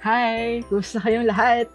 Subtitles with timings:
[0.00, 0.64] Hi!
[0.64, 1.68] Kumusta kayong lahat?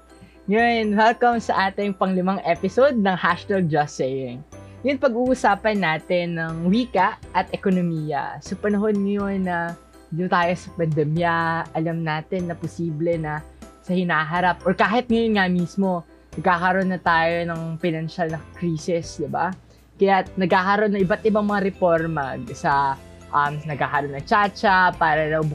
[0.50, 4.42] Ngayon, welcome sa ating panglimang episode ng Hashtag Just Saying.
[4.82, 8.42] Ngayon, pag-uusapan natin ng wika at ekonomiya.
[8.42, 9.78] Sa panahon ngayon na
[10.10, 11.36] dito tayo sa pandemya,
[11.78, 13.46] alam natin na posible na
[13.86, 16.02] sa hinaharap, or kahit ngayon nga mismo,
[16.34, 19.54] nagkakaroon na tayo ng financial na crisis, di ba?
[20.02, 22.98] Kaya nagkakaroon ng iba't ibang mga reforma sa
[23.30, 25.46] um, nagkakaroon ng tsa para raw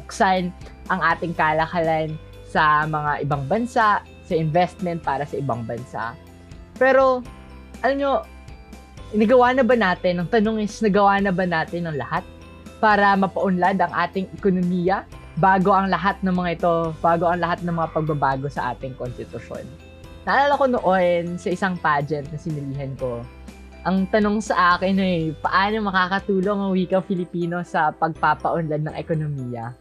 [0.87, 2.15] ang ating kalakalan
[2.51, 6.19] sa mga ibang bansa, sa investment para sa ibang bansa.
[6.75, 7.23] Pero,
[7.87, 8.13] alam nyo,
[9.15, 12.27] nagawa na ba natin, ang tanong is, nagawa na ba natin ang lahat
[12.83, 15.07] para mapaunlad ang ating ekonomiya
[15.39, 19.63] bago ang lahat ng mga ito, bago ang lahat ng mga pagbabago sa ating konstitusyon.
[20.27, 23.23] Naalala ko noon sa isang pageant na sinilihan ko,
[23.81, 29.73] ang tanong sa akin ay, paano makakatulong ang wikang Filipino sa pagpapaunlad ng ekonomiya?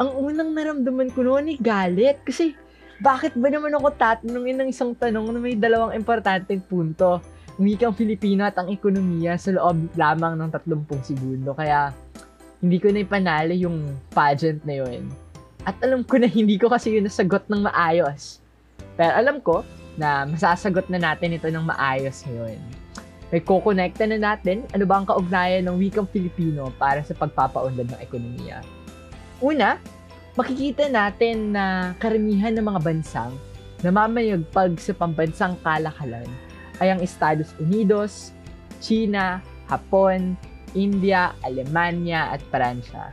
[0.00, 2.16] Ang unang naramdaman ko noon ay galit.
[2.24, 2.56] Kasi,
[3.04, 7.20] bakit ba naman ako tatanungin ng isang tanong na may dalawang importanteng punto?
[7.60, 11.52] Ang wikang Filipino at ang ekonomiya sa loob lamang ng 30 segundo.
[11.52, 11.92] Kaya,
[12.64, 15.04] hindi ko na ipanali yung pageant na yun.
[15.68, 18.40] At alam ko na hindi ko kasi yun nasagot ng maayos.
[18.96, 19.60] Pero alam ko
[20.00, 22.56] na masasagot na natin ito ng maayos ngayon.
[23.28, 28.00] May kukonekta na natin ano ba ang kaugnayan ng wikang Filipino para sa pagpapaunlad ng
[28.00, 28.64] ekonomiya.
[29.40, 29.80] Una,
[30.36, 33.32] makikita natin na karamihan ng mga bansang
[33.80, 36.28] namamayagpag sa pambansang kalakalan
[36.84, 38.36] ay ang Estados Unidos,
[38.84, 39.40] China,
[39.72, 40.36] Hapon,
[40.76, 43.08] India, Alemanya at Pransya.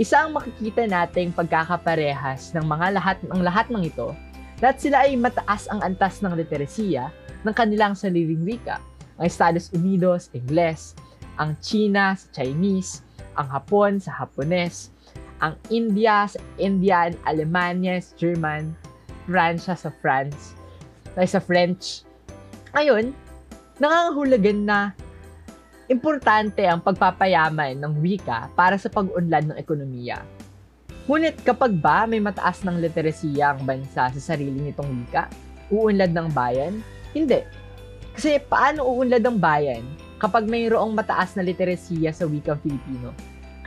[0.00, 4.16] Isa ang makikita nating pagkakaparehas ng mga lahat ng lahat ng ito
[4.56, 7.12] dahil sila ay mataas ang antas ng literasiya
[7.44, 8.80] ng kanilang sariling wika.
[9.20, 10.96] Ang Estados Unidos, Ingles,
[11.36, 13.04] ang China sa Chinese,
[13.36, 14.96] ang Hapon sa Hapones,
[15.38, 18.74] ang India sa Indian, Alemanya sa German,
[19.28, 20.58] Francia sa France,
[21.18, 22.06] ay sa French.
[22.74, 23.10] Ngayon,
[23.78, 24.78] nangangahulugan na
[25.88, 30.20] importante ang pagpapayaman ng wika para sa pag-unlad ng ekonomiya.
[31.08, 35.32] Ngunit kapag ba may mataas ng literasiya ang bansa sa sarili nitong wika,
[35.72, 36.84] uunlad ng bayan?
[37.16, 37.40] Hindi.
[38.12, 39.80] Kasi paano uunlad ang bayan
[40.20, 43.16] kapag mayroong mataas na literasiya sa wikang Filipino?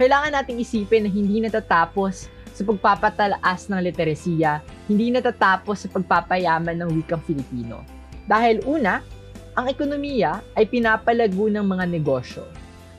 [0.01, 2.25] Kailangan nating isipin na hindi natatapos
[2.57, 7.85] sa pagpapatalaas ng literasiya, hindi natatapos sa pagpapayaman ng wikang Filipino.
[8.25, 9.05] Dahil una,
[9.53, 12.49] ang ekonomiya ay pinapalago ng mga negosyo.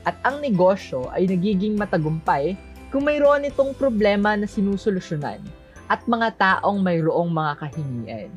[0.07, 2.55] At ang negosyo ay nagiging matagumpay
[2.95, 5.43] kung mayroon itong problema na sinusolusyonan
[5.91, 8.31] at mga taong mayroong mga kahingian.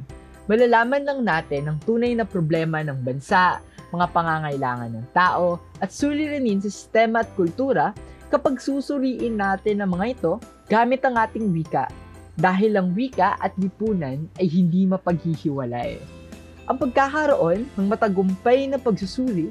[0.49, 3.61] Malalaman lang natin ang tunay na problema ng bansa,
[3.93, 7.93] mga pangangailangan ng tao, at suliranin sa sistema at kultura
[8.35, 10.33] kapag susuriin natin ang mga ito
[10.67, 11.87] gamit ang ating wika
[12.35, 15.95] dahil ang wika at lipunan ay hindi mapaghihiwalay.
[16.67, 19.47] Ang pagkakaroon ng matagumpay na pagsusuri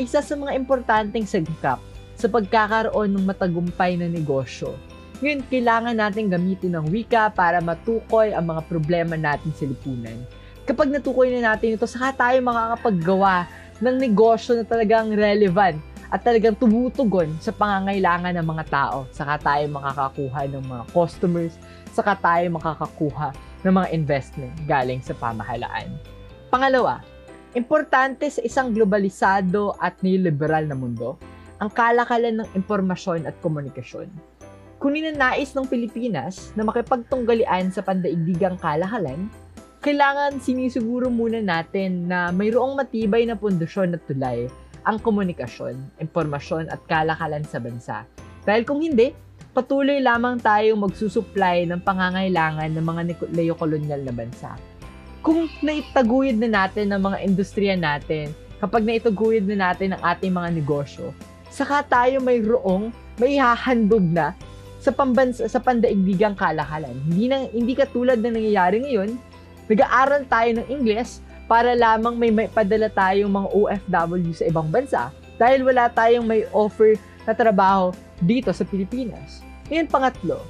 [0.00, 1.76] ay isa sa mga importanteng sagkap
[2.16, 4.72] sa pagkakaroon ng matagumpay na negosyo.
[5.20, 10.16] Ngayon, kailangan natin gamitin ang wika para matukoy ang mga problema natin sa lipunan.
[10.64, 13.44] Kapag natukoy na natin ito, saka tayo makakapaggawa
[13.84, 19.08] ng negosyo na talagang relevant at talagang tumutugon sa pangangailangan ng mga tao.
[19.08, 21.56] Saka tayo makakakuha ng mga customers,
[21.96, 23.32] saka tayo makakakuha
[23.64, 25.88] ng mga investment galing sa pamahalaan.
[26.52, 27.00] Pangalawa,
[27.56, 31.16] importante sa isang globalisado at neoliberal na mundo,
[31.56, 34.12] ang kalakalan ng impormasyon at komunikasyon.
[34.76, 39.32] Kung ninanais ng Pilipinas na makipagtunggalian sa pandaigdigang kalakalan,
[39.80, 44.50] kailangan sinisiguro muna natin na mayroong matibay na pundasyon at tulay
[44.82, 47.96] ang komunikasyon, impormasyon at kalakalan sa bansa.
[48.42, 49.14] Dahil kung hindi,
[49.52, 54.56] patuloy lamang tayong magsusupply ng pangangailangan ng mga neo-colonial na bansa.
[55.22, 60.50] Kung naitaguyod na natin ang mga industriya natin, kapag naitaguyod na natin ang ating mga
[60.58, 61.14] negosyo,
[61.46, 64.34] saka tayo mayroong may hahandog na
[64.82, 66.98] sa pambansa sa pandaigdigang kalakalan.
[67.06, 69.14] Hindi na hindi katulad na nangyayari ngayon,
[69.70, 75.12] nag-aaral tayo ng Ingles para lamang may, may padala tayong mga OFW sa ibang bansa
[75.36, 76.96] dahil wala tayong may offer
[77.28, 77.92] na trabaho
[78.24, 79.44] dito sa Pilipinas.
[79.68, 80.40] Ngayon pangatlo,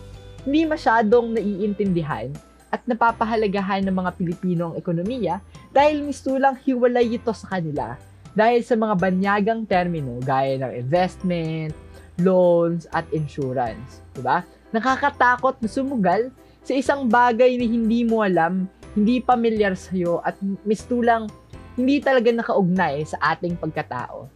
[0.46, 2.30] hindi masyadong naiintindihan
[2.70, 5.42] at napapahalagahan ng mga Pilipino ang ekonomiya
[5.74, 7.98] dahil mistulang hiwalay ito sa kanila
[8.38, 11.74] dahil sa mga banyagang termino gaya ng investment,
[12.22, 14.06] loans, at insurance.
[14.14, 14.46] Diba?
[14.70, 16.30] Nakakatakot na sumugal
[16.62, 21.28] sa isang bagay na hindi mo alam hindi pamilyar sa iyo at mistulang
[21.76, 24.28] hindi talaga nakaugnay sa ating pagkatao.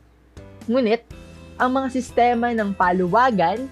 [0.66, 1.04] Ngunit,
[1.56, 3.68] ang mga sistema ng paluwagan,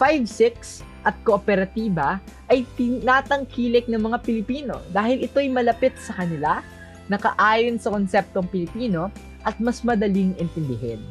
[0.00, 6.62] 5-6, at kooperatiba ay tinatangkilik ng mga Pilipino dahil ito'y malapit sa kanila,
[7.10, 9.10] nakaayon sa konseptong Pilipino
[9.42, 11.02] at mas madaling intindihin.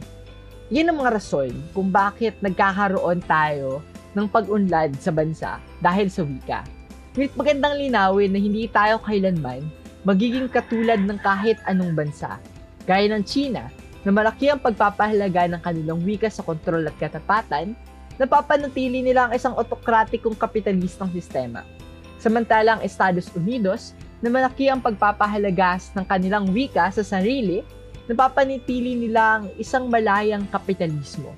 [0.72, 3.84] Yan ang mga rason kung bakit nagkakaroon tayo
[4.16, 6.64] ng pag-unlad sa bansa dahil sa wika.
[7.12, 9.68] Ngunit magandang linawin na hindi tayo kailanman
[10.08, 12.40] magiging katulad ng kahit anong bansa,
[12.88, 13.68] gaya ng China,
[14.08, 17.76] na malaki ang pagpapahalaga ng kanilang wika sa kontrol at katapatan,
[18.16, 21.68] napapanatili nila ang isang otokratikong kapitalistang sistema.
[22.16, 23.92] Samantalang Estados Unidos,
[24.24, 27.60] na malaki ang pagpapahalaga ng kanilang wika sa sarili,
[28.08, 31.36] napapanatili nila ang isang malayang kapitalismo.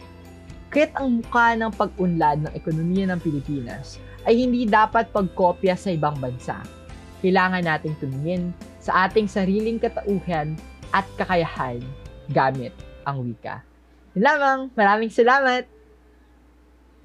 [0.70, 6.16] Kaya't ang mukha ng pag-unlad ng ekonomiya ng Pilipinas ay hindi dapat pagkopya sa ibang
[6.20, 6.60] bansa.
[7.24, 8.52] Kailangan nating tumingin
[8.84, 10.60] sa ating sariling katauhan
[10.92, 11.80] at kakayahan
[12.32, 13.64] gamit ang wika.
[14.16, 15.66] Yun lamang, maraming salamat!